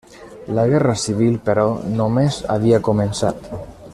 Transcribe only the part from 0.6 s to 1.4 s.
guerra civil,